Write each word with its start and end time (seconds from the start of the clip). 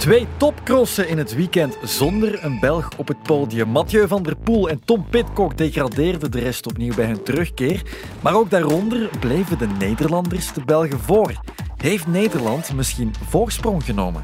Twee 0.00 0.26
topcrossen 0.36 1.08
in 1.08 1.18
het 1.18 1.34
weekend 1.34 1.76
zonder 1.82 2.44
een 2.44 2.60
Belg 2.60 2.88
op 2.96 3.08
het 3.08 3.22
podium. 3.22 3.68
Mathieu 3.68 4.08
van 4.08 4.22
der 4.22 4.36
Poel 4.36 4.68
en 4.68 4.84
Tom 4.84 5.06
Pitcock 5.10 5.56
degradeerden 5.56 6.30
de 6.30 6.38
rest 6.40 6.66
opnieuw 6.66 6.94
bij 6.94 7.06
hun 7.06 7.22
terugkeer. 7.22 7.82
Maar 8.20 8.34
ook 8.34 8.50
daaronder 8.50 9.10
bleven 9.18 9.58
de 9.58 9.66
Nederlanders 9.66 10.52
de 10.52 10.64
Belgen 10.64 10.98
voor. 10.98 11.32
Heeft 11.76 12.06
Nederland 12.06 12.74
misschien 12.74 13.14
voorsprong 13.28 13.84
genomen? 13.84 14.22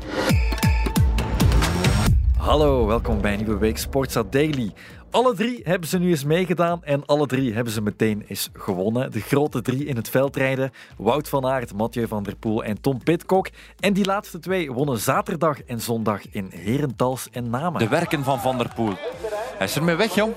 Hallo, 2.37 2.87
welkom 2.87 3.21
bij 3.21 3.37
nieuwe 3.37 3.59
week 3.59 3.79
Sportsa 3.79 4.23
Daily. 4.31 4.73
Alle 5.11 5.35
drie 5.35 5.61
hebben 5.65 5.89
ze 5.89 5.99
nu 5.99 6.11
eens 6.11 6.25
meegedaan 6.25 6.85
en 6.85 7.07
alle 7.07 7.27
drie 7.27 7.55
hebben 7.55 7.73
ze 7.73 7.83
meteen 7.83 8.25
eens 8.29 8.51
gewonnen. 8.53 9.13
De 9.13 9.21
grote 9.21 9.63
drie 9.63 9.85
in 9.85 9.97
het 9.97 10.09
veldrijden, 10.09 10.73
Wout 10.97 11.29
van 11.29 11.47
Aert, 11.47 11.75
Mathieu 11.75 12.07
van 12.07 12.23
der 12.23 12.37
Poel 12.37 12.65
en 12.65 12.81
Tom 12.81 13.03
Pitcock. 13.03 13.49
En 13.81 13.93
die 13.93 14.05
laatste 14.05 14.39
twee 14.39 14.73
wonnen 14.73 14.99
zaterdag 14.99 15.63
en 15.63 15.81
zondag 15.81 16.21
in 16.31 16.51
Herentals 16.51 17.29
en 17.31 17.51
Namen. 17.51 17.79
De 17.79 17.89
werken 17.89 18.25
van 18.25 18.41
Van 18.41 18.59
der 18.59 18.73
Poel. 18.75 18.95
Hij 19.57 19.67
is 19.67 19.77
ermee 19.77 19.97
weg, 19.97 20.15
jong. 20.15 20.35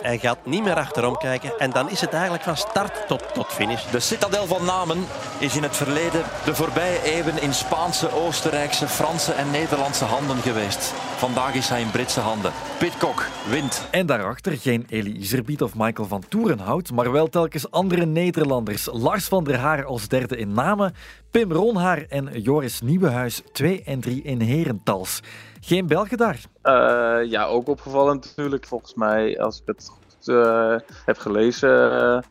Hij 0.00 0.18
gaat 0.18 0.38
niet 0.44 0.62
meer 0.62 0.74
achterom 0.74 1.16
kijken 1.16 1.58
en 1.58 1.70
dan 1.70 1.90
is 1.90 2.00
het 2.00 2.12
eigenlijk 2.12 2.42
van 2.42 2.56
start 2.56 3.06
tot, 3.06 3.34
tot 3.34 3.46
finish. 3.46 3.90
De 3.90 4.00
citadel 4.00 4.46
van 4.46 4.64
Namen 4.64 5.04
is 5.38 5.56
in 5.56 5.62
het 5.62 5.76
verleden 5.76 6.22
de 6.44 6.54
voorbije 6.54 7.02
eeuwen 7.02 7.42
in 7.42 7.54
Spaanse, 7.54 8.12
Oostenrijkse, 8.12 8.88
Franse 8.88 9.32
en 9.32 9.50
Nederlandse 9.50 10.04
handen 10.04 10.36
geweest. 10.36 10.92
Vandaag 11.16 11.54
is 11.54 11.68
hij 11.68 11.80
in 11.80 11.90
Britse 11.90 12.20
handen. 12.20 12.52
Pitcock 12.78 13.26
wint. 13.48 13.86
En 13.90 14.06
daarachter 14.06 14.58
geen 14.58 14.86
Elie 14.88 15.16
Iserbiet 15.18 15.62
of 15.62 15.74
Michael 15.74 16.08
van 16.08 16.24
Toerenhout, 16.28 16.90
maar 16.92 17.12
wel 17.12 17.28
telkens 17.28 17.70
andere 17.70 18.06
Nederlanders. 18.06 18.88
Lars 18.92 19.24
van 19.24 19.44
der 19.44 19.58
Haar 19.58 19.84
als 19.84 20.08
derde 20.08 20.36
in 20.36 20.52
Namen, 20.52 20.94
Pim 21.36 21.52
Ronhaar 21.52 22.04
en 22.08 22.40
Joris 22.40 22.80
Nieuwenhuis 22.80 23.42
2 23.52 23.82
en 23.82 24.00
3 24.00 24.22
in 24.22 24.40
Herentals. 24.40 25.22
Geen 25.60 25.86
Belgen 25.86 26.16
daar? 26.16 26.40
Uh, 26.62 27.30
ja, 27.30 27.44
ook 27.44 27.68
opgevallen 27.68 28.14
natuurlijk. 28.14 28.66
Volgens 28.66 28.94
mij, 28.94 29.40
als 29.40 29.60
ik 29.60 29.62
het 29.66 29.88
goed 29.88 30.28
uh, 30.28 30.76
heb 31.04 31.18
gelezen, 31.18 32.24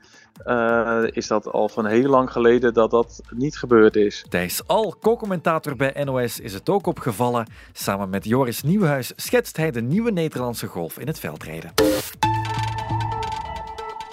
uh, 0.46 1.04
is 1.04 1.28
dat 1.28 1.48
al 1.48 1.70
van 1.70 1.86
heel 1.86 2.10
lang 2.10 2.32
geleden 2.32 2.74
dat 2.74 2.92
dat 2.92 3.22
niet 3.30 3.58
gebeurd 3.58 3.96
is. 3.96 4.26
Thijs 4.30 4.68
Al, 4.68 4.96
co-commentator 5.02 5.76
bij 5.76 6.04
NOS, 6.04 6.40
is 6.40 6.54
het 6.54 6.70
ook 6.70 6.88
opgevallen. 6.88 7.48
Samen 7.74 8.10
met 8.10 8.26
Joris 8.26 8.64
Nieuwenhuis 8.64 9.14
schetst 9.16 9.58
hij 9.58 9.72
de 9.72 9.82
nieuwe 9.82 10.12
Nederlandse 10.12 10.68
golf 10.68 11.00
in 11.00 11.08
het 11.08 11.20
veldrijden. 11.20 11.74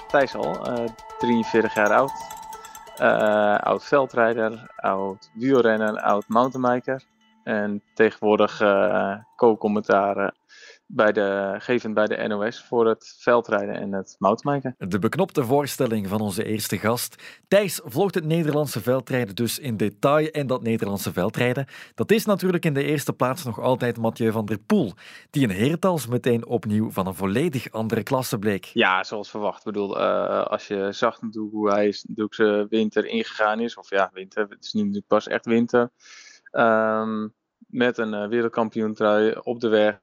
Thijs 0.09 0.35
Al, 0.35 0.59
43 1.19 1.75
jaar 1.75 1.93
oud. 1.93 2.32
Oud 3.03 3.85
veldrijder, 3.85 4.71
oud 4.77 5.31
wielrenner, 5.35 6.01
oud 6.01 6.29
mountainbiker. 6.29 7.03
En 7.45 7.83
tegenwoordig 7.95 8.61
uh, 8.61 9.17
co-commentaren 9.37 10.35
bij 10.95 11.13
de, 11.13 11.55
gevend 11.59 11.95
bij 11.95 12.07
de 12.07 12.29
NOS 12.29 12.65
voor 12.65 12.89
het 12.89 13.17
veldrijden 13.19 13.75
en 13.75 13.93
het 13.93 14.17
mountainbiken. 14.19 14.75
De 14.89 14.99
beknopte 14.99 15.45
voorstelling 15.45 16.09
van 16.09 16.21
onze 16.21 16.45
eerste 16.45 16.79
gast. 16.79 17.41
Thijs 17.49 17.81
volgt 17.85 18.15
het 18.15 18.25
Nederlandse 18.25 18.81
veldrijden 18.81 19.35
dus 19.35 19.59
in 19.59 19.77
detail. 19.77 20.27
En 20.27 20.47
dat 20.47 20.63
Nederlandse 20.63 21.13
veldrijden, 21.13 21.67
dat 21.95 22.11
is 22.11 22.25
natuurlijk 22.25 22.65
in 22.65 22.75
de 22.75 22.85
eerste 22.85 23.13
plaats 23.13 23.45
nog 23.45 23.61
altijd 23.61 23.99
Mathieu 23.99 24.33
van 24.33 24.45
der 24.45 24.59
Poel. 24.59 24.93
Die 25.31 25.43
in 25.43 25.51
Herentals 25.51 26.07
meteen 26.07 26.47
opnieuw 26.47 26.91
van 26.91 27.07
een 27.07 27.15
volledig 27.15 27.71
andere 27.71 28.03
klasse 28.03 28.39
bleek. 28.39 28.65
Ja, 28.65 29.05
zoals 29.05 29.31
verwacht. 29.31 29.59
Ik 29.59 29.65
bedoel, 29.65 30.01
uh, 30.01 30.43
als 30.43 30.67
je 30.67 30.89
zag 30.91 31.21
hoe 31.51 31.71
hij 31.71 31.87
natuurlijk 32.07 32.35
zijn 32.35 32.69
winter 32.69 33.07
ingegaan 33.07 33.61
is. 33.61 33.77
Of 33.77 33.91
ja, 33.91 34.11
winter, 34.13 34.47
het 34.49 34.65
is 34.65 34.73
niet 34.73 35.07
pas 35.07 35.29
echt 35.29 35.47
winter. 35.47 35.91
Um, 36.53 37.35
met 37.67 37.99
een 37.99 38.13
uh, 38.13 38.29
wereldkampioentrui 38.29 39.35
op 39.43 39.61
de 39.61 39.69
weg. 39.69 40.01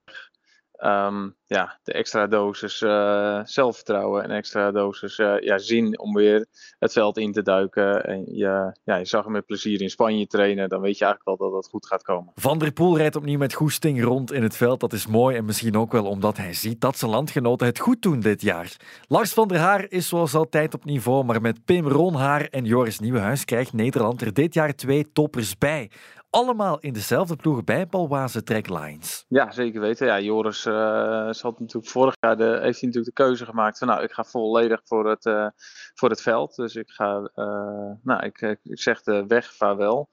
Um, 0.83 1.35
ja, 1.45 1.79
de 1.83 1.93
extra 1.93 2.27
dosis 2.27 2.81
uh, 2.81 3.39
zelfvertrouwen 3.43 4.23
en 4.23 4.31
extra 4.31 4.71
dosis 4.71 5.17
uh, 5.17 5.39
ja, 5.39 5.57
zin 5.57 5.99
om 5.99 6.13
weer 6.13 6.45
het 6.79 6.93
veld 6.93 7.17
in 7.17 7.31
te 7.31 7.41
duiken. 7.41 8.05
En 8.05 8.35
je, 8.35 8.77
ja, 8.83 8.95
je 8.95 9.05
zag 9.05 9.23
hem 9.23 9.31
met 9.31 9.45
plezier 9.45 9.81
in 9.81 9.89
Spanje 9.89 10.27
trainen. 10.27 10.69
Dan 10.69 10.81
weet 10.81 10.97
je 10.97 11.05
eigenlijk 11.05 11.39
wel 11.39 11.49
dat 11.49 11.63
het 11.63 11.71
goed 11.71 11.85
gaat 11.85 12.03
komen. 12.03 12.31
Van 12.35 12.59
der 12.59 12.71
Poel 12.71 12.97
rijdt 12.97 13.15
opnieuw 13.15 13.37
met 13.37 13.53
goesting 13.53 14.03
rond 14.03 14.31
in 14.31 14.43
het 14.43 14.55
veld. 14.55 14.79
Dat 14.79 14.93
is 14.93 15.07
mooi 15.07 15.37
en 15.37 15.45
misschien 15.45 15.77
ook 15.77 15.91
wel 15.91 16.05
omdat 16.05 16.37
hij 16.37 16.53
ziet 16.53 16.81
dat 16.81 16.97
zijn 16.97 17.11
landgenoten 17.11 17.67
het 17.67 17.79
goed 17.79 18.01
doen 18.01 18.19
dit 18.19 18.41
jaar. 18.41 18.75
Lars 19.07 19.33
van 19.33 19.47
der 19.47 19.57
Haar 19.59 19.85
is 19.89 20.07
zoals 20.07 20.35
altijd 20.35 20.73
op 20.73 20.85
niveau, 20.85 21.23
maar 21.25 21.41
met 21.41 21.65
Pim 21.65 21.87
Ronhaar 21.87 22.41
en 22.41 22.65
Joris 22.65 22.99
Nieuwenhuis 22.99 23.45
krijgt 23.45 23.73
Nederland 23.73 24.21
er 24.21 24.33
dit 24.33 24.53
jaar 24.53 24.75
twee 24.75 25.11
toppers 25.11 25.57
bij 25.57 25.91
allemaal 26.29 26.79
in 26.79 26.93
dezelfde 26.93 27.35
ploeg 27.35 27.63
bij 27.63 27.87
Balwaze 27.87 28.43
Track 28.43 28.69
Lines. 28.69 29.25
Ja, 29.27 29.51
zeker 29.51 29.81
weten. 29.81 30.07
Ja, 30.07 30.19
Joris 30.19 30.65
uh, 30.65 31.31
zat 31.31 31.59
natuurlijk 31.59 31.91
vorig 31.91 32.15
jaar 32.19 32.37
de, 32.37 32.43
heeft 32.43 32.79
hij 32.79 32.89
natuurlijk 32.89 33.05
de 33.15 33.23
keuze 33.23 33.45
gemaakt 33.45 33.77
van 33.77 33.87
nou, 33.87 34.03
ik 34.03 34.11
ga 34.11 34.23
volledig 34.23 34.81
voor 34.83 35.09
het, 35.09 35.25
uh, 35.25 35.47
voor 35.93 36.09
het 36.09 36.21
veld. 36.21 36.55
Dus 36.55 36.75
ik 36.75 36.89
ga, 36.89 37.31
uh, 37.35 37.91
nou, 38.03 38.25
ik, 38.25 38.41
ik 38.63 38.79
zeg 38.79 39.01
de 39.01 39.25
weg 39.27 39.53
vaarwel. 39.53 40.09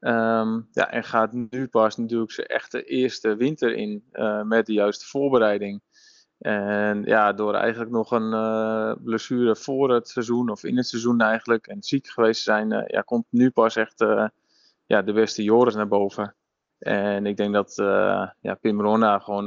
Um, 0.00 0.68
ja, 0.70 0.90
en 0.90 1.04
gaat 1.04 1.32
nu 1.32 1.68
pas 1.68 1.96
natuurlijk 1.96 2.32
zijn 2.32 2.46
echte 2.46 2.84
eerste 2.84 3.36
winter 3.36 3.74
in 3.74 4.04
met 4.44 4.66
de 4.66 4.72
juiste 4.72 5.06
voorbereiding. 5.06 5.82
En 6.38 7.02
ja, 7.04 7.32
door 7.32 7.54
eigenlijk 7.54 7.90
nog 7.90 8.10
een 8.10 8.98
blessure 9.04 9.56
voor 9.56 9.90
het 9.94 10.08
seizoen 10.08 10.50
of 10.50 10.64
in 10.64 10.76
het 10.76 10.86
seizoen 10.86 11.20
eigenlijk 11.20 11.66
en 11.66 11.82
ziek 11.82 12.06
geweest 12.06 12.42
zijn, 12.42 12.84
ja, 12.86 13.00
komt 13.00 13.26
nu 13.30 13.50
pas 13.50 13.76
echt 13.76 14.04
ja, 14.90 15.02
de 15.02 15.12
beste 15.12 15.42
Joris 15.42 15.74
naar 15.74 15.88
boven. 15.88 16.36
En 16.78 17.26
ik 17.26 17.36
denk 17.36 17.54
dat 17.54 17.74
ja, 18.40 18.54
Pim 18.60 18.80
Rona 18.80 19.18
gewoon 19.18 19.46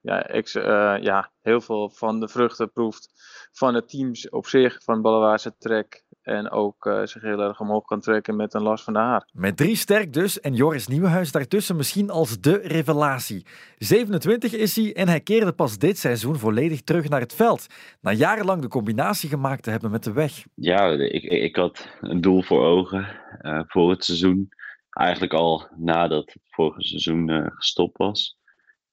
ja, 0.00 0.26
ex, 0.26 0.52
ja, 0.52 1.32
heel 1.42 1.60
veel 1.60 1.90
van 1.90 2.20
de 2.20 2.28
vruchten 2.28 2.72
proeft 2.72 3.08
van 3.52 3.74
het 3.74 3.88
teams 3.88 4.28
op 4.28 4.46
zich, 4.46 4.82
van 4.82 5.02
Ballewaarse 5.02 5.54
Trek. 5.58 6.04
En 6.24 6.50
ook 6.50 6.86
uh, 6.86 7.04
zich 7.04 7.22
heel 7.22 7.40
erg 7.40 7.60
omhoog 7.60 7.84
kan 7.84 8.00
trekken 8.00 8.36
met 8.36 8.54
een 8.54 8.62
last 8.62 8.84
van 8.84 8.92
de 8.92 8.98
haar. 8.98 9.28
Met 9.32 9.56
drie 9.56 9.76
sterk 9.76 10.12
dus 10.12 10.40
en 10.40 10.54
Joris 10.54 10.86
Nieuwenhuis 10.86 11.32
daartussen 11.32 11.76
misschien 11.76 12.10
als 12.10 12.40
de 12.40 12.56
revelatie. 12.56 13.46
27 13.78 14.52
is 14.52 14.76
hij 14.76 14.94
en 14.94 15.08
hij 15.08 15.20
keerde 15.20 15.52
pas 15.52 15.78
dit 15.78 15.98
seizoen 15.98 16.36
volledig 16.36 16.82
terug 16.82 17.08
naar 17.08 17.20
het 17.20 17.34
veld. 17.34 17.66
Na 18.00 18.12
jarenlang 18.12 18.62
de 18.62 18.68
combinatie 18.68 19.28
gemaakt 19.28 19.62
te 19.62 19.70
hebben 19.70 19.90
met 19.90 20.04
de 20.04 20.12
weg. 20.12 20.44
Ja, 20.54 20.86
ik, 20.88 21.22
ik 21.22 21.56
had 21.56 21.88
een 22.00 22.20
doel 22.20 22.42
voor 22.42 22.64
ogen 22.64 23.08
uh, 23.42 23.60
voor 23.66 23.90
het 23.90 24.04
seizoen. 24.04 24.48
Eigenlijk 24.94 25.32
al 25.32 25.68
nadat 25.76 26.32
het 26.32 26.42
vorige 26.50 26.82
seizoen 26.82 27.28
uh, 27.28 27.46
gestopt 27.48 27.96
was. 27.96 28.38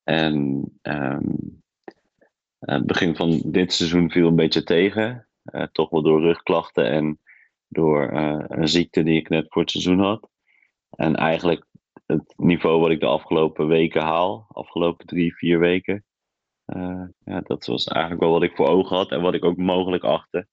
En 0.04 0.64
um, 0.82 1.62
het 2.60 2.86
begin 2.86 3.16
van 3.16 3.42
dit 3.46 3.74
seizoen 3.74 4.12
viel 4.12 4.28
een 4.28 4.36
beetje 4.36 4.64
tegen. 4.64 5.28
Uh, 5.44 5.64
toch 5.72 5.90
wel 5.90 6.02
door 6.02 6.22
rugklachten 6.22 6.86
en 6.86 7.20
door 7.68 8.12
een 8.48 8.68
ziekte 8.68 9.04
die 9.04 9.20
ik 9.20 9.30
net 9.30 9.46
voor 9.50 9.62
het 9.62 9.72
seizoen 9.72 10.00
had. 10.00 10.30
En 10.90 11.16
eigenlijk 11.16 11.66
het 12.06 12.34
niveau 12.38 12.80
wat 12.80 12.90
ik 12.90 13.00
de 13.00 13.06
afgelopen 13.06 13.68
weken 13.68 14.02
haal, 14.02 14.46
afgelopen 14.48 15.06
drie, 15.06 15.36
vier 15.36 15.60
weken. 15.60 16.06
Ja, 17.24 17.42
dat 17.44 17.66
was 17.66 17.86
eigenlijk 17.86 18.24
wel 18.24 18.32
wat 18.32 18.44
ik 18.44 18.56
voor 18.56 18.68
ogen 18.68 18.96
had 18.96 19.12
en 19.12 19.22
wat 19.22 19.34
ik 19.34 19.46
ook 19.46 19.58
mogelijk 19.58 20.04
achtte. 20.04 20.48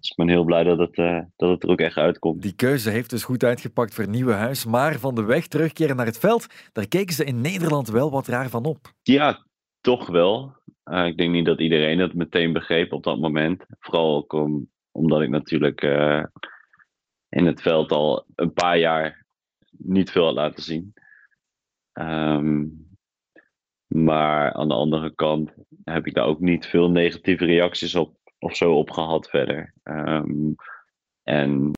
Dus 0.00 0.10
ik 0.10 0.16
ben 0.16 0.28
heel 0.28 0.44
blij 0.44 0.64
dat 0.64 0.78
het, 0.78 0.94
dat 1.36 1.50
het 1.50 1.62
er 1.62 1.68
ook 1.68 1.80
echt 1.80 1.96
uitkomt. 1.96 2.42
Die 2.42 2.54
keuze 2.54 2.90
heeft 2.90 3.10
dus 3.10 3.24
goed 3.24 3.44
uitgepakt 3.44 3.94
voor 3.94 4.08
Nieuwe 4.08 4.32
Huis. 4.32 4.64
Maar 4.64 4.98
van 4.98 5.14
de 5.14 5.24
weg 5.24 5.46
terugkeren 5.46 5.96
naar 5.96 6.06
het 6.06 6.18
veld, 6.18 6.46
daar 6.72 6.88
keken 6.88 7.14
ze 7.14 7.24
in 7.24 7.40
Nederland 7.40 7.88
wel 7.88 8.10
wat 8.10 8.26
raar 8.26 8.48
van 8.48 8.64
op. 8.64 8.92
Ja, 9.02 9.46
toch 9.80 10.06
wel. 10.06 10.56
Uh, 10.84 11.06
ik 11.06 11.16
denk 11.16 11.32
niet 11.32 11.46
dat 11.46 11.60
iedereen 11.60 11.98
het 11.98 12.14
meteen 12.14 12.52
begreep 12.52 12.92
op 12.92 13.02
dat 13.02 13.18
moment. 13.18 13.64
Vooral 13.78 14.16
ook 14.16 14.32
om, 14.32 14.70
omdat 14.90 15.22
ik 15.22 15.28
natuurlijk 15.28 15.82
uh, 15.82 16.24
in 17.28 17.46
het 17.46 17.62
veld 17.62 17.92
al 17.92 18.24
een 18.34 18.52
paar 18.52 18.78
jaar 18.78 19.26
niet 19.70 20.10
veel 20.10 20.24
had 20.24 20.34
laten 20.34 20.62
zien. 20.62 20.94
Um, 21.92 22.84
maar 23.86 24.52
aan 24.52 24.68
de 24.68 24.74
andere 24.74 25.14
kant 25.14 25.54
heb 25.84 26.06
ik 26.06 26.14
daar 26.14 26.26
ook 26.26 26.40
niet 26.40 26.66
veel 26.66 26.90
negatieve 26.90 27.44
reacties 27.44 27.94
op 27.94 28.16
of 28.38 28.56
zo 28.56 28.74
op 28.74 28.90
gehad 28.90 29.28
verder. 29.28 29.74
Um, 29.84 30.54
en 31.22 31.70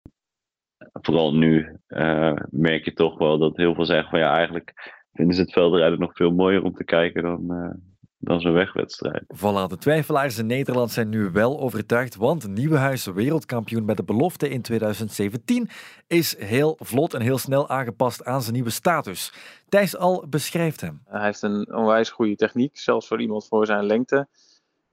vooral 0.93 1.35
nu 1.35 1.79
uh, 1.89 2.37
merk 2.51 2.85
je 2.85 2.93
toch 2.93 3.19
wel 3.19 3.39
dat 3.39 3.57
heel 3.57 3.75
veel 3.75 3.85
zeggen 3.85 4.11
van 4.11 4.19
ja, 4.19 4.37
eigenlijk 4.37 4.99
vinden 5.13 5.35
ze 5.35 5.41
het 5.43 5.53
veldrijden 5.53 5.99
nog 5.99 6.17
veel 6.17 6.31
mooier 6.31 6.63
om 6.63 6.75
te 6.75 6.85
kijken 6.85 7.23
dan, 7.23 7.77
dan 8.19 8.41
zo'n 8.41 8.53
wegwedstrijd. 8.53 9.25
Voilà, 9.37 9.69
de 9.69 9.77
twijfelaars 9.79 10.39
in 10.39 10.47
Nederland 10.47 10.91
zijn 10.91 11.09
nu 11.09 11.31
wel 11.31 11.61
overtuigd, 11.61 12.17
want 12.17 12.49
Nieuwenhuis, 12.49 13.07
wereldkampioen 13.07 13.87
bij 13.87 13.95
de 13.95 14.05
belofte 14.05 14.49
in 14.49 14.63
2017, 14.63 15.69
is 16.07 16.39
heel 16.39 16.77
vlot 16.79 17.15
en 17.15 17.21
heel 17.21 17.39
snel 17.39 17.69
aangepast 17.69 18.25
aan 18.25 18.43
zijn 18.43 18.55
nieuwe 18.55 18.71
status. 18.71 19.33
Thijs 19.69 19.97
al 19.97 20.27
beschrijft 20.29 20.81
hem. 20.81 21.01
Hij 21.05 21.25
heeft 21.25 21.43
een 21.43 21.75
onwijs 21.75 22.11
goede 22.11 22.37
techniek, 22.37 22.79
zelfs 22.79 23.09
voor 23.09 23.21
iemand 23.21 23.47
voor 23.47 23.67
zijn 23.67 23.85
lengte. 23.85 24.29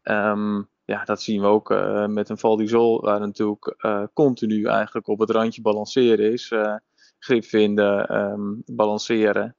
Um, 0.04 0.68
ja, 0.86 1.04
dat 1.04 1.22
zien 1.22 1.42
we 1.42 1.48
ook 1.48 1.72
uh, 1.72 2.06
met 2.06 2.30
een 2.30 2.38
Val 2.38 2.56
d'Isol, 2.58 3.02
waar 3.02 3.20
natuurlijk 3.20 3.76
uh, 3.78 4.04
continu 4.14 4.66
eigenlijk 4.66 5.08
op 5.08 5.20
het 5.20 5.30
randje 5.30 5.62
balanceren 5.62 6.32
is. 6.32 6.52
Uh, 6.52 6.76
grip 7.20 7.46
vinden, 7.46 8.16
um, 8.16 8.64
balanceren. 8.66 9.56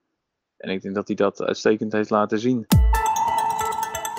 En 0.57 0.71
ik 0.71 0.83
denk 0.83 0.95
dat 0.95 1.07
hij 1.07 1.17
dat 1.17 1.43
uitstekend 1.43 1.93
heeft 1.93 2.11
laten 2.11 2.39
zien. 2.39 2.67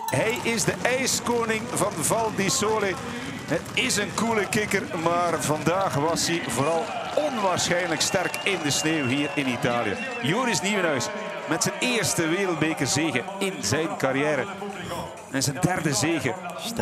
Hij 0.10 0.40
is 0.44 0.64
de 0.64 0.76
ijskoning 0.84 1.62
van 1.62 1.92
Val 1.92 2.36
di 2.36 2.50
Sole. 2.50 2.92
Het 3.48 3.86
is 3.86 3.98
een 3.98 4.14
coole 4.16 4.50
kikker, 4.50 4.84
maar 5.04 5.44
vandaag 5.44 5.96
was 5.96 6.28
hij 6.28 6.40
vooral 6.50 6.84
onwaarschijnlijk 7.30 8.02
sterk 8.02 8.36
in 8.36 8.60
de 8.64 8.72
sneeuw 8.72 9.06
hier 9.06 9.30
in 9.36 9.48
Italië. 9.48 9.96
Joris 10.24 10.62
Nieuwenhuis 10.62 11.10
met 11.50 11.64
zijn 11.64 11.76
eerste 11.80 12.28
wereldbekerzege 12.28 13.24
in 13.40 13.64
zijn 13.64 13.98
carrière. 13.98 14.46
En 15.32 15.44
zijn 15.44 15.62
derde 15.62 15.94
zege 15.94 16.34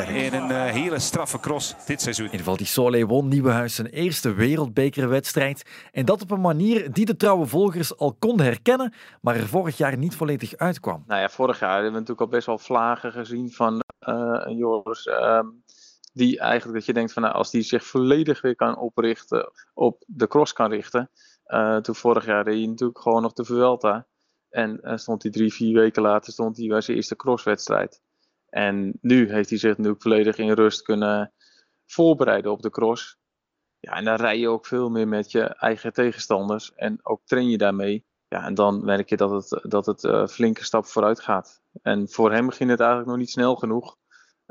in 0.08 0.34
een 0.34 0.50
uh, 0.50 0.64
hele 0.66 1.00
straffe 1.00 1.40
cross 1.40 1.86
dit 1.86 2.02
seizoen. 2.02 2.32
In 2.32 2.40
Val 2.40 2.58
di 2.58 2.66
Sole 2.66 3.06
won 3.06 3.28
Nieuwenhuis 3.28 3.76
zijn 3.76 3.88
eerste 3.88 4.34
wereldbekerwedstrijd. 4.34 5.64
En 5.92 6.06
dat 6.06 6.22
op 6.22 6.32
een 6.32 6.42
manier 6.42 6.92
die 6.92 7.06
de 7.06 7.16
trouwe 7.16 7.46
volgers 7.46 7.98
al 7.98 8.16
konden 8.20 8.46
herkennen, 8.46 8.94
maar 9.22 9.36
er 9.36 9.48
vorig 9.48 9.78
jaar 9.78 9.98
niet 9.98 10.16
volledig 10.16 10.56
uitkwam. 10.56 11.04
Nou 11.08 11.22
ja, 11.22 11.30
vorig 11.30 11.60
jaar 11.60 11.74
hebben 11.74 11.92
we 11.92 12.00
natuurlijk 12.00 12.22
al 12.22 12.28
best 12.28 12.46
wel 12.46 12.58
vlagen 12.58 13.12
gezien 13.12 13.52
van 13.52 13.82
uh, 14.08 14.44
Joris. 14.48 15.06
Uh, 15.06 15.40
die 16.14 16.40
eigenlijk 16.40 16.78
dat 16.78 16.86
je 16.86 16.94
denkt 16.94 17.14
van 17.14 17.22
nou, 17.22 17.36
als 17.36 17.52
die 17.52 17.62
zich 17.62 17.86
volledig 17.86 18.42
weer 18.42 18.56
kan 18.56 18.78
oprichten, 18.78 19.52
op 19.74 20.04
de 20.08 20.28
cross 20.28 20.54
kan 20.54 20.70
richten. 20.70 21.10
Uh, 21.48 21.78
toen 21.78 21.96
vorig 21.96 22.26
jaar 22.26 22.44
reed 22.44 22.58
hij 22.58 22.68
natuurlijk 22.68 23.00
gewoon 23.00 23.22
nog 23.22 23.34
de 23.34 23.46
Vuelta. 23.46 24.08
En 24.50 24.80
uh, 24.82 24.98
stond 24.98 25.24
hij 25.24 25.32
drie, 25.32 25.54
vier 25.54 25.74
weken 25.74 26.02
later 26.02 26.34
stond 26.34 26.58
hij 26.58 26.68
bij 26.68 26.82
zijn 26.82 26.98
eerste 26.98 27.16
crosswedstrijd. 27.16 28.02
En 28.56 28.98
nu 29.02 29.31
heeft 29.31 29.50
hij 29.50 29.57
zich 29.57 29.69
natuurlijk 29.69 30.02
volledig 30.02 30.38
in 30.38 30.52
rust 30.52 30.81
kunnen 30.81 31.31
voorbereiden 31.86 32.52
op 32.52 32.62
de 32.62 32.69
cross. 32.69 33.18
Ja, 33.80 33.92
en 33.92 34.06
dan 34.06 34.16
rij 34.16 34.40
je 34.40 34.48
ook 34.48 34.66
veel 34.66 34.90
meer 34.90 35.07
met 35.07 35.31
je 35.31 35.44
eigen 35.44 35.94
tegenstanders. 35.94 36.74
En 36.75 37.00
ook 37.04 37.22
train 37.25 37.50
je 37.50 37.57
daarmee. 37.57 38.06
Ja, 38.28 38.46
en 38.46 38.54
dan 38.54 38.86
merk 38.86 39.10
je 39.10 39.18
dat 39.18 39.31
het, 39.31 39.72
dat 39.72 39.86
het 39.86 40.04
uh, 40.04 40.28
flinke 40.28 40.63
stap 40.63 40.86
vooruit 40.86 41.19
gaat. 41.19 41.62
En 41.81 42.10
voor 42.10 42.31
hem 42.31 42.50
ging 42.50 42.69
het 42.69 42.80
eigenlijk 42.80 43.10
nog 43.10 43.18
niet 43.18 43.30
snel 43.30 43.56
genoeg. 43.56 43.98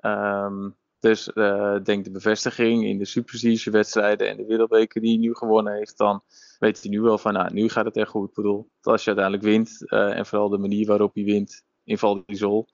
Um, 0.04 0.76
dus 1.00 1.30
uh, 1.34 1.76
denk 1.82 2.04
de 2.04 2.10
bevestiging 2.10 2.84
in 2.84 2.98
de 2.98 3.04
Super 3.04 3.70
wedstrijden 3.70 4.28
en 4.28 4.36
de 4.36 4.46
Wereldbeker 4.46 5.00
die 5.00 5.10
hij 5.10 5.20
nu 5.20 5.34
gewonnen 5.34 5.74
heeft, 5.74 5.98
dan 5.98 6.22
weet 6.58 6.82
hij 6.82 6.90
nu 6.90 7.00
wel 7.00 7.18
van, 7.18 7.32
nou, 7.32 7.52
nu 7.52 7.68
gaat 7.68 7.84
het 7.84 7.96
echt 7.96 8.10
goed. 8.10 8.28
Ik 8.28 8.34
bedoel, 8.34 8.68
als 8.82 9.04
je 9.04 9.06
uiteindelijk 9.06 9.46
wint, 9.46 9.82
uh, 9.84 10.18
en 10.18 10.26
vooral 10.26 10.48
de 10.48 10.58
manier 10.58 10.86
waarop 10.86 11.14
hij 11.14 11.24
wint 11.24 11.64
in 11.84 11.98
Val 11.98 12.22
d'Isol, 12.26 12.68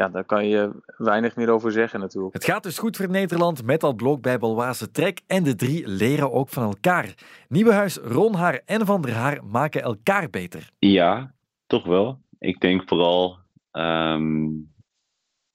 ja, 0.00 0.08
daar 0.08 0.24
kan 0.24 0.46
je 0.46 0.70
weinig 0.96 1.36
meer 1.36 1.50
over 1.50 1.72
zeggen 1.72 2.00
natuurlijk. 2.00 2.34
Het 2.34 2.44
gaat 2.44 2.62
dus 2.62 2.78
goed 2.78 2.96
voor 2.96 3.10
Nederland 3.10 3.64
met 3.64 3.80
dat 3.80 3.96
blok 3.96 4.22
bij 4.22 4.38
Balwaze 4.38 4.90
Trek 4.90 5.20
en 5.26 5.42
de 5.42 5.54
drie 5.54 5.88
leren 5.88 6.32
ook 6.32 6.48
van 6.48 6.62
elkaar. 6.62 7.14
Nieuwenhuis, 7.48 7.96
Ronhaar 7.96 8.60
en 8.64 8.86
Van 8.86 9.02
der 9.02 9.12
Haar 9.12 9.44
maken 9.44 9.82
elkaar 9.82 10.30
beter. 10.30 10.70
Ja, 10.78 11.34
toch 11.66 11.84
wel. 11.84 12.20
Ik 12.38 12.60
denk 12.60 12.88
vooral, 12.88 13.38
um, 13.72 14.72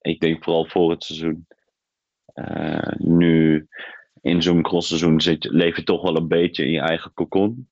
ik 0.02 0.20
denk 0.20 0.44
vooral 0.44 0.66
voor 0.66 0.92
het 0.92 1.04
seizoen. 1.04 1.48
Uh, 2.36 2.92
nu 2.98 3.68
in 4.22 4.42
zo'n 4.42 4.62
crossseizoen 4.62 5.22
zit, 5.22 5.44
leef 5.44 5.76
je 5.76 5.84
toch 5.84 6.02
wel 6.02 6.16
een 6.16 6.28
beetje 6.28 6.66
in 6.66 6.72
je 6.72 6.82
eigen 6.82 7.14
cocon. 7.14 7.70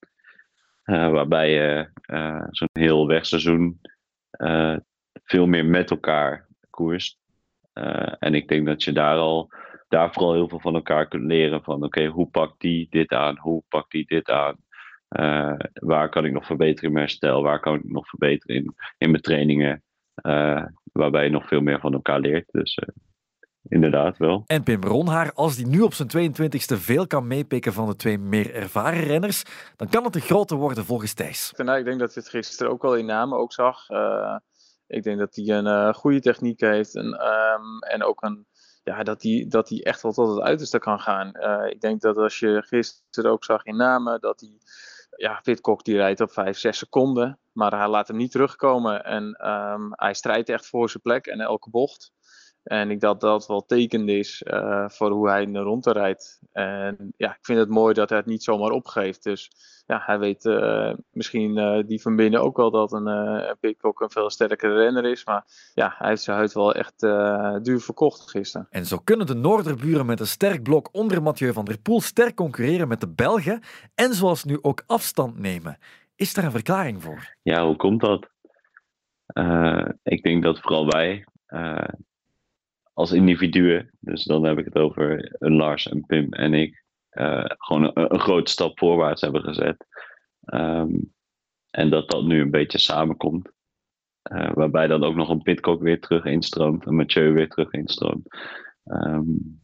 Uh, 0.85 1.09
waarbij 1.09 1.51
je 1.51 1.89
uh, 2.05 2.45
zo'n 2.49 2.69
heel 2.71 3.07
wegseizoen 3.07 3.81
veel 5.23 5.45
meer 5.45 5.65
met 5.65 5.91
elkaar 5.91 6.51
koerst. 6.73 7.17
en 8.19 8.33
ik 8.33 8.47
denk 8.47 8.65
dat 8.65 8.83
je 8.83 8.91
daar 8.91 9.17
al 9.17 9.49
daar 9.87 10.13
vooral 10.13 10.33
heel 10.33 10.49
veel 10.49 10.59
van 10.59 10.75
elkaar 10.75 11.07
kunt 11.07 11.23
leren. 11.23 11.63
Van 11.63 11.75
oké, 11.75 11.85
okay, 11.85 12.07
hoe 12.07 12.29
pakt 12.29 12.53
die 12.57 12.87
dit 12.89 13.11
aan? 13.11 13.37
Hoe 13.37 13.63
pakt 13.69 13.91
die 13.91 14.05
dit 14.07 14.29
aan? 14.29 14.55
waar 15.73 16.09
kan 16.09 16.25
ik 16.25 16.31
nog 16.31 16.45
verbeteren 16.45 16.89
in 16.89 16.95
mijn 16.95 17.09
stijl? 17.09 17.43
Waar 17.43 17.59
kan 17.59 17.75
ik 17.75 17.83
nog 17.83 18.07
verbeteren 18.07 18.55
in, 18.55 18.75
in 18.97 19.09
mijn 19.09 19.21
trainingen? 19.21 19.83
waarbij 20.93 21.23
je 21.23 21.29
nog 21.29 21.47
veel 21.47 21.61
meer 21.61 21.79
van 21.79 21.93
elkaar 21.93 22.19
leert. 22.19 22.51
Dus 22.51 22.79
inderdaad 23.63 24.17
wel. 24.17 24.43
En 24.45 24.63
Pim 24.63 24.83
Ronhaar, 24.83 25.33
als 25.33 25.55
die 25.55 25.67
nu 25.67 25.81
op 25.81 25.93
zijn 25.93 26.33
22e 26.41 26.77
veel 26.77 27.07
kan 27.07 27.27
meepikken 27.27 27.73
van 27.73 27.87
de 27.87 27.95
twee 27.95 28.17
meer 28.17 28.53
ervaren 28.53 29.03
renners, 29.03 29.43
dan 29.75 29.89
kan 29.89 30.03
het 30.03 30.15
een 30.15 30.21
grote 30.21 30.55
worden 30.55 30.85
volgens 30.85 31.13
Thijs. 31.13 31.53
Nou, 31.57 31.79
ik 31.79 31.85
denk 31.85 31.99
dat 31.99 32.13
je 32.13 32.19
het 32.19 32.29
gisteren 32.29 32.71
ook 32.71 32.83
al 32.83 32.95
in 32.95 33.05
namen 33.05 33.37
ook 33.37 33.53
zag. 33.53 33.87
Ik 34.93 35.03
denk 35.03 35.19
dat 35.19 35.35
hij 35.35 35.47
een 35.47 35.65
uh, 35.65 35.93
goede 35.93 36.19
techniek 36.19 36.59
heeft 36.59 36.95
en, 36.95 37.05
um, 37.05 37.79
en 37.79 38.03
ook 38.03 38.21
een, 38.21 38.45
ja, 38.83 39.03
dat 39.03 39.23
hij 39.23 39.45
dat 39.49 39.67
die 39.67 39.83
echt 39.83 40.01
wel 40.01 40.11
tot 40.11 40.29
het 40.29 40.41
uiterste 40.41 40.79
kan 40.79 40.99
gaan. 40.99 41.31
Uh, 41.33 41.69
ik 41.69 41.81
denk 41.81 42.01
dat 42.01 42.17
als 42.17 42.39
je 42.39 42.63
gisteren 42.65 43.31
ook 43.31 43.43
zag 43.43 43.63
in 43.63 43.75
namen, 43.75 44.19
dat 44.21 44.39
hij, 44.39 44.57
ja, 45.15 45.39
Pitcock 45.43 45.83
die 45.83 45.95
rijdt 45.95 46.21
op 46.21 46.31
5, 46.31 46.57
6 46.57 46.77
seconden, 46.77 47.39
maar 47.51 47.77
hij 47.77 47.87
laat 47.87 48.07
hem 48.07 48.17
niet 48.17 48.31
terugkomen 48.31 49.03
en 49.03 49.49
um, 49.49 49.91
hij 49.91 50.13
strijdt 50.13 50.49
echt 50.49 50.67
voor 50.67 50.89
zijn 50.89 51.03
plek 51.03 51.27
en 51.27 51.39
elke 51.39 51.69
bocht. 51.69 52.11
En 52.63 52.91
ik 52.91 52.99
dat 52.99 53.21
dat 53.21 53.47
wel 53.47 53.65
tekend 53.65 54.09
is 54.09 54.43
uh, 54.47 54.89
voor 54.89 55.11
hoe 55.11 55.29
hij 55.29 55.41
in 55.41 55.53
de 55.53 55.59
ronde 55.59 55.91
rijdt. 55.91 56.39
En 56.51 57.13
ja, 57.17 57.29
ik 57.29 57.45
vind 57.45 57.59
het 57.59 57.69
mooi 57.69 57.93
dat 57.93 58.09
hij 58.09 58.17
het 58.17 58.27
niet 58.27 58.43
zomaar 58.43 58.71
opgeeft. 58.71 59.23
Dus 59.23 59.51
ja, 59.85 60.01
hij 60.05 60.19
weet 60.19 60.45
uh, 60.45 60.93
misschien 61.11 61.57
uh, 61.57 61.83
die 61.85 62.01
van 62.01 62.15
binnen 62.15 62.41
ook 62.41 62.57
wel 62.57 62.71
dat 62.71 62.91
een, 62.91 63.05
een 63.05 63.57
Pitcock 63.59 64.01
een 64.01 64.09
veel 64.09 64.29
sterkere 64.29 64.73
renner 64.73 65.05
is. 65.05 65.25
Maar 65.25 65.45
ja, 65.73 65.95
hij 65.97 66.09
heeft 66.09 66.21
zijn 66.21 66.37
huid 66.37 66.53
wel 66.53 66.73
echt 66.73 66.99
duur 67.63 67.79
verkocht 67.79 68.29
gisteren. 68.29 68.67
En 68.69 68.85
zo 68.85 68.97
kunnen 68.97 69.25
de 69.27 69.35
Noorderburen 69.35 70.05
met 70.05 70.19
een 70.19 70.27
sterk 70.27 70.63
blok 70.63 70.89
onder 70.91 71.21
Mathieu 71.21 71.53
van 71.53 71.65
der 71.65 71.79
Poel 71.79 72.01
sterk 72.01 72.35
concurreren 72.35 72.87
met 72.87 72.99
de 72.99 73.09
Belgen. 73.09 73.61
En 73.95 74.13
zoals 74.13 74.43
nu 74.43 74.57
ook 74.61 74.83
afstand 74.87 75.39
nemen. 75.39 75.77
Is 76.15 76.33
daar 76.33 76.45
een 76.45 76.51
verklaring 76.51 77.03
voor? 77.03 77.35
Ja, 77.41 77.65
hoe 77.65 77.75
komt 77.75 78.01
dat? 78.01 78.31
ik 80.03 80.23
denk 80.23 80.43
dat 80.43 80.59
vooral 80.59 80.87
wij 80.87 81.25
als 82.93 83.11
individuen, 83.11 83.91
dus 83.99 84.23
dan 84.23 84.43
heb 84.43 84.57
ik 84.57 84.65
het 84.65 84.75
over 84.75 85.35
een 85.39 85.55
Lars 85.55 85.87
en 85.87 86.05
Pim 86.05 86.33
en 86.33 86.53
ik, 86.53 86.83
uh, 87.11 87.45
gewoon 87.47 87.91
een, 87.93 88.19
grote 88.19 88.51
stap 88.51 88.79
voorwaarts 88.79 89.21
hebben 89.21 89.41
gezet. 89.41 89.85
Um, 90.53 91.13
en 91.69 91.89
dat 91.89 92.09
dat 92.09 92.23
nu 92.23 92.41
een 92.41 92.51
beetje 92.51 92.77
samenkomt. 92.77 93.51
Uh, 94.31 94.53
waarbij 94.53 94.87
dan 94.87 95.03
ook 95.03 95.15
nog 95.15 95.29
een 95.29 95.41
Pitcock 95.41 95.81
weer 95.81 95.99
terug 95.99 96.25
instroomt, 96.25 96.85
een 96.85 96.95
Mathieu 96.95 97.33
weer 97.33 97.49
terug 97.49 97.71
instroomt. 97.71 98.27
Um, 98.83 99.61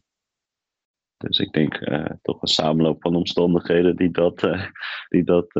dus 1.16 1.38
ik 1.38 1.52
denk 1.52 1.78
toch 2.22 2.42
een 2.42 2.48
samenloop 2.48 3.02
van 3.02 3.14
omstandigheden 3.14 3.96
die 3.96 4.10
dat, 4.10 4.40
die 5.08 5.24
dat 5.24 5.52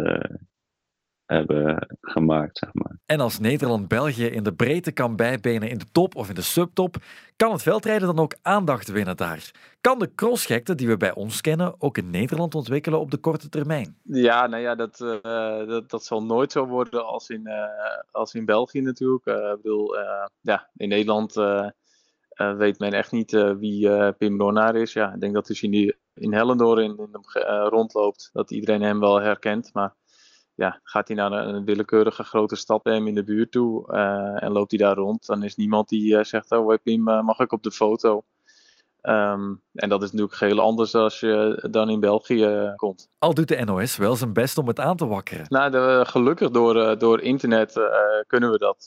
hebben 1.31 1.97
gemaakt. 2.01 2.59
Zeg 2.59 2.71
maar. 2.73 2.99
En 3.07 3.21
als 3.21 3.39
Nederland 3.39 3.89
België 3.89 4.27
in 4.27 4.43
de 4.43 4.53
breedte 4.53 4.93
kan 4.93 5.17
bijbenen 5.17 5.69
in 5.69 5.79
de 5.79 5.91
top 5.93 6.15
of 6.17 6.29
in 6.29 6.35
de 6.35 6.43
subtop, 6.43 6.97
kan 7.37 7.53
het 7.53 7.63
veldrijden 7.63 8.07
dan 8.07 8.19
ook 8.19 8.37
aandacht 8.43 8.91
winnen 8.91 9.17
daar? 9.17 9.51
Kan 9.81 9.99
de 9.99 10.15
crossgekte 10.15 10.75
die 10.75 10.89
we 10.89 10.97
bij 10.97 11.15
ons 11.15 11.41
kennen 11.41 11.75
ook 11.79 11.99
in 11.99 12.11
Nederland 12.11 12.55
ontwikkelen 12.55 13.01
op 13.01 13.11
de 13.11 13.17
korte 13.17 13.49
termijn? 13.49 13.97
Ja, 14.03 14.47
nou 14.47 14.63
ja, 14.63 14.75
dat, 14.75 15.01
uh, 15.01 15.69
dat, 15.69 15.91
dat 15.91 16.05
zal 16.05 16.23
nooit 16.23 16.53
zo 16.53 16.67
worden 16.67 17.07
als 17.07 17.29
in, 17.29 17.43
uh, 17.45 17.65
als 18.11 18.35
in 18.35 18.45
België 18.45 18.81
natuurlijk. 18.81 19.27
Uh, 19.27 19.35
ik 19.35 19.63
bedoel, 19.63 19.97
ja, 20.41 20.71
in 20.77 20.89
Nederland 20.89 21.35
weet 22.57 22.79
men 22.79 22.93
echt 22.93 23.13
niet 23.13 23.31
wie 23.59 24.13
Pim 24.13 24.41
Ronaar 24.41 24.77
is. 24.77 24.93
Ja, 24.93 25.15
ik 25.15 25.21
denk 25.21 25.35
dat 25.35 25.49
als 25.49 25.61
hij 25.61 25.71
nu 25.71 25.95
in 26.15 26.33
Hellendoor 26.33 26.83
in, 26.83 26.97
in 26.99 27.11
rondloopt, 27.69 28.31
dat 28.33 28.51
iedereen 28.51 28.83
hem 28.83 29.01
wel 29.01 29.21
herkent. 29.21 29.71
Maar 29.73 29.95
ja, 30.61 30.81
gaat 30.83 31.09
hij 31.09 31.17
naar 31.17 31.33
een, 31.33 31.65
willekeurige 31.65 32.25
grote 32.25 32.57
stad 32.57 32.83
bij 32.83 32.95
hem 32.95 33.07
in 33.07 33.15
de 33.15 33.25
buurt 33.25 33.51
toe 33.51 33.93
uh, 33.93 34.43
en 34.43 34.53
loopt 34.53 34.71
hij 34.71 34.81
daar 34.81 34.97
rond, 34.97 35.27
dan 35.27 35.43
is 35.43 35.57
niemand 35.57 35.89
die 35.89 36.13
uh, 36.13 36.25
zegt, 36.25 36.51
oh 36.51 36.75
Pim, 36.83 37.09
uh, 37.09 37.23
mag 37.23 37.39
ik 37.39 37.53
op 37.53 37.63
de 37.63 37.71
foto? 37.71 38.23
Um, 39.03 39.63
en 39.73 39.89
dat 39.89 40.03
is 40.03 40.13
natuurlijk 40.13 40.39
heel 40.39 40.61
anders 40.61 40.95
als 40.95 41.21
je 41.21 41.67
dan 41.71 41.91
in 41.91 42.01
België 42.01 42.73
komt. 42.77 43.09
Al 43.19 43.35
doet 43.35 43.49
de 43.49 43.65
NOS 43.65 43.97
wel 43.97 44.17
zijn 44.17 44.33
best 44.33 44.59
om 44.59 44.67
het 44.67 44.81
aan 44.81 44.97
te 44.97 45.07
wakkeren. 45.07 45.47
Nou, 45.49 45.71
de, 45.71 46.05
gelukkig 46.07 46.51
door, 46.51 46.99
door 46.99 47.21
internet 47.21 47.73
kunnen 48.27 48.51
we 48.51 48.59
dat 48.59 48.87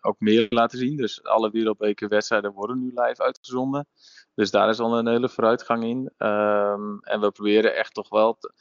ook 0.00 0.16
meer 0.18 0.46
laten 0.50 0.78
zien. 0.78 0.96
Dus 0.96 1.24
alle 1.24 1.50
wereldbekerwedstrijden 1.50 2.52
worden 2.52 2.78
nu 2.78 2.86
live 2.94 3.22
uitgezonden. 3.22 3.86
Dus 4.34 4.50
daar 4.50 4.68
is 4.68 4.80
al 4.80 4.98
een 4.98 5.08
hele 5.08 5.28
vooruitgang 5.28 5.84
in. 5.84 5.98
Um, 5.98 7.00
en 7.00 7.20
we 7.20 7.30
proberen 7.32 7.76
echt 7.76 7.94
toch 7.94 8.08
wel... 8.08 8.36
Te, 8.38 8.52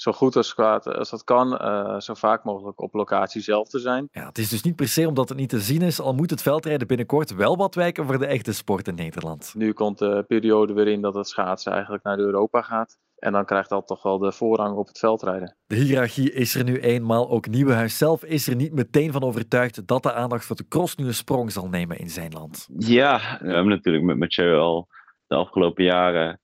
zo 0.00 0.12
goed 0.12 0.36
als 0.36 0.54
kwaad 0.54 0.86
als 0.86 1.10
dat 1.10 1.24
kan, 1.24 1.52
uh, 1.52 2.00
zo 2.00 2.14
vaak 2.14 2.44
mogelijk 2.44 2.80
op 2.80 2.94
locatie 2.94 3.40
zelf 3.40 3.68
te 3.68 3.78
zijn. 3.78 4.08
Ja, 4.12 4.26
het 4.26 4.38
is 4.38 4.48
dus 4.48 4.62
niet 4.62 4.76
per 4.76 4.88
se 4.88 5.08
omdat 5.08 5.28
het 5.28 5.38
niet 5.38 5.48
te 5.48 5.60
zien 5.60 5.82
is, 5.82 6.00
al 6.00 6.14
moet 6.14 6.30
het 6.30 6.42
veldrijden 6.42 6.86
binnenkort 6.86 7.34
wel 7.34 7.56
wat 7.56 7.74
wijken 7.74 8.04
voor 8.04 8.18
de 8.18 8.26
echte 8.26 8.52
sport 8.52 8.88
in 8.88 8.94
Nederland. 8.94 9.52
Nu 9.56 9.72
komt 9.72 9.98
de 9.98 10.24
periode 10.28 10.72
weer 10.72 10.88
in 10.88 11.00
dat 11.00 11.14
het 11.14 11.28
schaatsen 11.28 11.72
eigenlijk 11.72 12.04
naar 12.04 12.18
Europa 12.18 12.62
gaat. 12.62 12.98
En 13.16 13.32
dan 13.32 13.44
krijgt 13.44 13.68
dat 13.68 13.86
toch 13.86 14.02
wel 14.02 14.18
de 14.18 14.32
voorrang 14.32 14.76
op 14.76 14.86
het 14.86 14.98
veldrijden. 14.98 15.56
De 15.66 15.74
hiërarchie 15.74 16.32
is 16.32 16.54
er 16.54 16.64
nu 16.64 16.80
eenmaal. 16.80 17.30
Ook 17.30 17.48
Nieuwenhuis 17.48 17.98
zelf 17.98 18.24
is 18.24 18.48
er 18.48 18.56
niet 18.56 18.72
meteen 18.72 19.12
van 19.12 19.22
overtuigd 19.22 19.86
dat 19.86 20.02
de 20.02 20.12
aandacht 20.12 20.44
voor 20.44 20.56
de 20.56 20.68
cross 20.68 20.96
nu 20.96 21.06
een 21.06 21.14
sprong 21.14 21.52
zal 21.52 21.68
nemen 21.68 21.98
in 21.98 22.10
zijn 22.10 22.32
land. 22.32 22.68
Ja, 22.76 23.38
we 23.40 23.46
hebben 23.46 23.68
natuurlijk 23.68 24.04
met 24.04 24.18
Mathieu 24.18 24.58
al 24.58 24.88
de 25.26 25.34
afgelopen 25.34 25.84
jaren 25.84 26.40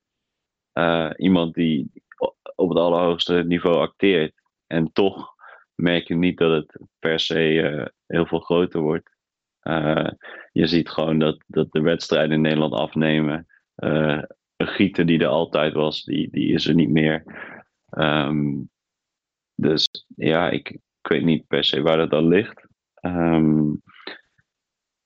uh, 0.73 1.11
iemand 1.17 1.55
die 1.55 1.91
op 2.55 2.69
het 2.69 2.79
allerhoogste 2.79 3.45
niveau 3.47 3.77
acteert. 3.77 4.33
En 4.67 4.93
toch 4.93 5.35
merk 5.75 6.09
je 6.09 6.15
niet 6.15 6.39
dat 6.39 6.51
het 6.51 6.81
per 6.99 7.21
se 7.21 7.93
heel 8.07 8.27
veel 8.27 8.41
groter 8.41 8.81
wordt. 8.81 9.11
je 10.53 10.67
ziet 10.67 10.89
gewoon 10.89 11.19
dat, 11.19 11.45
dat 11.47 11.73
de 11.73 11.81
wedstrijden 11.81 12.33
in 12.33 12.41
Nederland 12.41 12.73
afnemen. 12.73 13.47
een 13.75 14.67
gieten 14.67 15.07
die 15.07 15.19
er 15.19 15.27
altijd 15.27 15.73
was, 15.73 16.05
die, 16.05 16.31
die 16.31 16.53
is 16.53 16.67
er 16.67 16.75
niet 16.75 16.91
meer. 16.91 17.25
Ehm, 17.91 18.63
dus 19.55 19.89
ja, 20.17 20.51
ik, 20.51 20.71
ik 20.71 21.09
weet 21.09 21.25
niet 21.25 21.47
per 21.47 21.65
se 21.65 21.83
waar 21.83 21.97
dat 21.97 22.11
dan 22.11 22.29
ligt. 22.29 22.67
Ehm, 22.95 23.73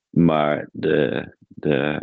maar 0.09 0.69
de, 0.71 1.35
de 1.47 1.99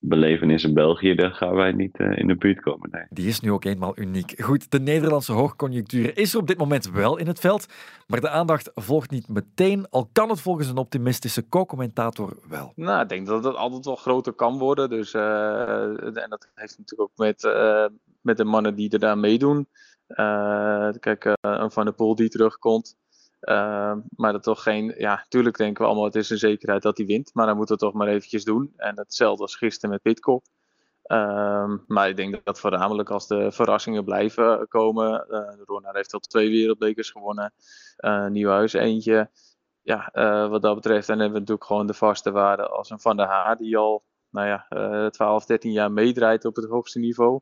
belevenis 0.00 0.64
in 0.64 0.74
België, 0.74 1.14
daar 1.14 1.30
gaan 1.30 1.54
wij 1.54 1.72
niet 1.72 1.98
uh, 1.98 2.18
in 2.18 2.26
de 2.26 2.36
buurt 2.36 2.60
komen. 2.60 2.88
Nee. 2.90 3.06
Die 3.10 3.28
is 3.28 3.40
nu 3.40 3.52
ook 3.52 3.64
eenmaal 3.64 3.98
uniek. 3.98 4.42
Goed, 4.42 4.70
de 4.70 4.80
Nederlandse 4.80 5.32
hoogconjunctuur 5.32 6.18
is 6.18 6.32
er 6.32 6.40
op 6.40 6.46
dit 6.46 6.58
moment 6.58 6.90
wel 6.90 7.16
in 7.16 7.26
het 7.26 7.40
veld, 7.40 7.66
maar 8.06 8.20
de 8.20 8.28
aandacht 8.28 8.70
volgt 8.74 9.10
niet 9.10 9.28
meteen, 9.28 9.86
al 9.90 10.08
kan 10.12 10.28
het 10.30 10.40
volgens 10.40 10.68
een 10.68 10.76
optimistische 10.76 11.48
co-commentator 11.48 12.36
wel. 12.48 12.72
Nou, 12.76 13.02
ik 13.02 13.08
denk 13.08 13.26
dat 13.26 13.44
het 13.44 13.56
altijd 13.56 13.84
wel 13.84 13.96
groter 13.96 14.32
kan 14.32 14.58
worden. 14.58 14.90
Dus, 14.90 15.14
uh, 15.14 16.16
en 16.16 16.26
dat 16.28 16.48
heeft 16.54 16.78
natuurlijk 16.78 17.10
ook 17.10 17.16
met, 17.16 17.44
uh, 17.44 17.86
met 18.20 18.36
de 18.36 18.44
mannen 18.44 18.74
die 18.74 18.90
er 18.90 18.98
daar 18.98 19.18
meedoen. 19.18 19.68
kijk, 21.00 21.36
een 21.40 21.70
Van 21.70 21.84
der 21.84 21.94
Poel 21.94 22.14
die 22.14 22.28
terugkomt. 22.28 22.96
Uh, 23.40 23.96
maar 24.16 24.32
dat 24.32 24.42
toch 24.42 24.62
geen, 24.62 24.94
ja, 24.96 25.14
natuurlijk 25.14 25.56
denken 25.56 25.82
we 25.82 25.88
allemaal, 25.88 26.06
het 26.06 26.14
is 26.14 26.30
een 26.30 26.38
zekerheid 26.38 26.82
dat 26.82 26.96
hij 26.96 27.06
wint. 27.06 27.34
Maar 27.34 27.46
dan 27.46 27.56
moeten 27.56 27.78
we 27.78 27.84
het 27.84 27.92
toch 27.92 28.02
maar 28.02 28.12
eventjes 28.14 28.44
doen. 28.44 28.72
En 28.76 28.98
hetzelfde 28.98 29.42
als 29.42 29.56
gisteren 29.56 29.90
met 29.90 30.02
Pitcock. 30.02 30.44
Uh, 31.06 31.74
maar 31.86 32.08
ik 32.08 32.16
denk 32.16 32.44
dat 32.44 32.60
voornamelijk 32.60 33.10
als 33.10 33.26
de 33.26 33.52
verrassingen 33.52 34.04
blijven 34.04 34.68
komen. 34.68 35.26
Uh, 35.30 35.52
Ronald 35.64 35.94
heeft 35.94 36.12
al 36.12 36.20
twee 36.20 36.50
wereldbekers 36.50 37.10
gewonnen. 37.10 37.52
Uh, 37.98 38.26
Nieuwhuis 38.26 38.72
eentje. 38.72 39.30
Ja, 39.82 40.10
uh, 40.14 40.48
wat 40.48 40.62
dat 40.62 40.74
betreft. 40.74 41.06
dan 41.06 41.16
hebben 41.16 41.34
we 41.34 41.40
natuurlijk 41.40 41.66
gewoon 41.66 41.86
de 41.86 41.94
vaste 41.94 42.30
waarde 42.30 42.68
als 42.68 42.90
een 42.90 43.00
Van 43.00 43.16
der 43.16 43.26
Haar. 43.26 43.56
Die 43.56 43.76
al, 43.76 44.04
nou 44.30 44.46
ja, 44.46 45.10
12, 45.10 45.46
13 45.46 45.72
jaar 45.72 45.92
meedraait 45.92 46.44
op 46.44 46.56
het 46.56 46.64
hoogste 46.64 46.98
niveau. 46.98 47.40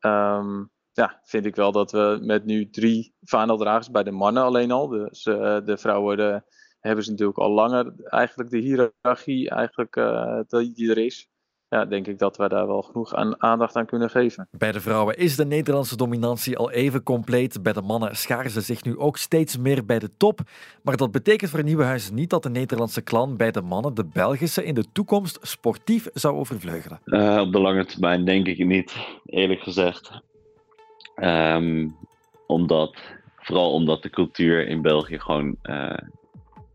Um, 0.00 0.70
ja, 0.92 1.20
vind 1.22 1.46
ik 1.46 1.56
wel 1.56 1.72
dat 1.72 1.92
we 1.92 2.18
met 2.22 2.44
nu 2.44 2.70
drie 2.70 3.14
vaandeldragers 3.22 3.90
bij 3.90 4.02
de 4.02 4.10
mannen 4.10 4.42
alleen 4.42 4.70
al. 4.70 4.88
Dus 4.88 5.26
uh, 5.26 5.58
de 5.64 5.76
vrouwen 5.76 6.16
de, 6.16 6.42
hebben 6.80 7.04
ze 7.04 7.10
natuurlijk 7.10 7.38
al 7.38 7.50
langer 7.50 7.92
eigenlijk 8.04 8.50
de 8.50 8.58
hiërarchie 8.58 9.50
eigenlijk, 9.50 9.96
uh, 9.96 10.40
die 10.48 10.90
er 10.90 10.98
is. 10.98 11.30
Ja, 11.68 11.84
denk 11.84 12.06
ik 12.06 12.18
dat 12.18 12.36
we 12.36 12.48
daar 12.48 12.66
wel 12.66 12.82
genoeg 12.82 13.14
aan, 13.14 13.42
aandacht 13.42 13.76
aan 13.76 13.86
kunnen 13.86 14.10
geven. 14.10 14.48
Bij 14.50 14.72
de 14.72 14.80
vrouwen 14.80 15.16
is 15.16 15.36
de 15.36 15.44
Nederlandse 15.44 15.96
dominantie 15.96 16.56
al 16.56 16.70
even 16.70 17.02
compleet. 17.02 17.62
Bij 17.62 17.72
de 17.72 17.82
mannen 17.82 18.16
scharen 18.16 18.50
ze 18.50 18.60
zich 18.60 18.84
nu 18.84 18.98
ook 18.98 19.16
steeds 19.16 19.58
meer 19.58 19.84
bij 19.84 19.98
de 19.98 20.16
top. 20.16 20.40
Maar 20.82 20.96
dat 20.96 21.10
betekent 21.10 21.50
voor 21.50 21.62
Nieuwenhuis 21.62 22.10
niet 22.10 22.30
dat 22.30 22.42
de 22.42 22.50
Nederlandse 22.50 23.02
klan 23.02 23.36
bij 23.36 23.50
de 23.50 23.60
mannen 23.60 23.94
de 23.94 24.04
Belgische 24.04 24.64
in 24.64 24.74
de 24.74 24.84
toekomst 24.92 25.38
sportief 25.42 26.08
zou 26.12 26.36
overvleugelen. 26.36 27.00
Uh, 27.04 27.40
op 27.40 27.52
de 27.52 27.60
lange 27.60 27.84
termijn 27.84 28.24
denk 28.24 28.46
ik 28.46 28.66
niet, 28.66 28.96
eerlijk 29.24 29.60
gezegd. 29.60 30.22
Um, 31.24 31.96
omdat, 32.46 32.96
vooral 33.36 33.72
omdat 33.72 34.02
de 34.02 34.10
cultuur 34.10 34.66
in 34.68 34.82
België 34.82 35.18
gewoon, 35.18 35.56
uh, 35.62 35.96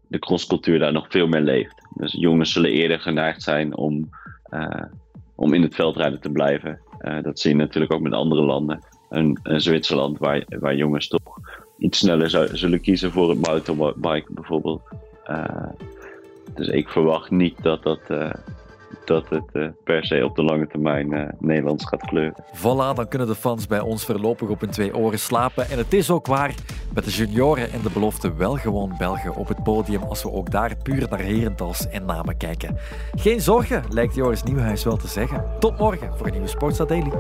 de 0.08 0.20
crosscultuur 0.20 0.80
daar 0.80 0.92
nog 0.92 1.06
veel 1.10 1.28
meer 1.28 1.42
leeft. 1.42 1.88
Dus 1.94 2.12
jongens 2.12 2.52
zullen 2.52 2.72
eerder 2.72 3.00
geneigd 3.00 3.44
zijn 3.44 3.78
om, 3.78 4.10
uh, 4.54 4.84
om 5.36 5.54
in 5.54 5.62
het 5.62 5.76
veldrijden 5.76 6.20
te 6.20 6.30
blijven. 6.30 6.80
Uh, 7.02 7.22
dat 7.22 7.40
zie 7.40 7.52
je 7.52 7.58
natuurlijk 7.58 7.94
ook 7.94 8.02
met 8.02 8.14
andere 8.14 8.42
landen. 8.42 8.80
Een, 9.10 9.40
Zwitserland 9.44 10.18
waar, 10.18 10.44
waar 10.48 10.76
jongens 10.76 11.08
toch 11.08 11.40
iets 11.78 12.00
sneller 12.00 12.30
zou, 12.30 12.58
zullen 12.58 12.82
kiezen 12.82 13.12
voor 13.12 13.30
het 13.30 13.48
mountainbike 13.48 14.34
bijvoorbeeld. 14.34 14.82
dus 16.56 16.68
ik 16.68 16.90
verwacht 16.90 17.32
niet 17.32 17.64
dat 17.64 17.84
dat 17.84 18.02
dat 19.06 19.30
het 19.30 19.44
uh, 19.54 19.68
per 19.84 20.06
se 20.06 20.26
op 20.26 20.36
de 20.36 20.44
lange 20.44 20.68
termijn 20.68 21.14
uh, 21.14 21.24
Nederlands 21.40 21.86
gaat 21.86 22.06
kleuren. 22.06 22.44
Voilà, 22.56 22.96
dan 22.96 23.08
kunnen 23.08 23.28
de 23.28 23.36
fans 23.36 23.68
bij 23.68 23.80
ons 23.80 24.06
voorlopig 24.06 24.50
op 24.50 24.60
hun 24.60 24.70
twee 24.70 24.96
oren 24.96 25.20
slapen. 25.20 25.70
En 25.70 25.78
het 25.78 25.94
is 25.94 26.12
ook 26.12 26.28
waar, 26.28 26.54
met 26.94 27.04
de 27.04 27.12
junioren 27.12 27.72
en 27.72 27.82
de 27.82 27.90
belofte 27.90 28.36
wel 28.36 28.56
gewoon 28.56 28.96
Belgen 28.98 29.36
op 29.36 29.48
het 29.48 29.64
podium 29.64 30.04
als 30.04 30.24
we 30.24 30.32
ook 30.32 30.52
daar 30.52 30.76
puur 30.84 31.08
naar 31.10 31.20
herentals 31.20 31.88
en 31.88 32.06
namen 32.06 32.38
kijken. 32.38 32.78
Geen 33.16 33.42
zorgen, 33.42 33.84
lijkt 33.90 34.16
Joris 34.16 34.44
Nieuwenhuis 34.44 34.84
wel 34.84 34.98
te 34.98 35.08
zeggen. 35.08 35.46
Tot 35.60 35.78
morgen 35.78 36.14
voor 36.18 36.26
een 36.26 36.32
nieuwe 36.32 36.48
Sportsa 36.48 36.86
Daily. 36.86 37.12